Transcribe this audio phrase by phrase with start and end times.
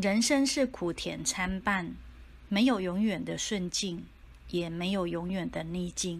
[0.00, 1.94] 人生是苦甜参半
[2.48, 4.06] 没有永远的顺境
[4.48, 6.18] 也没有永远的逆境。